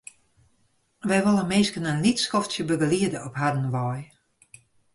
Wy 1.07 1.17
wolle 1.25 1.45
minsken 1.51 1.89
in 1.91 2.03
lyts 2.03 2.25
skoftsje 2.27 2.63
begeliede 2.69 3.19
op 3.27 3.33
harren 3.41 3.69
wei. 3.75 4.01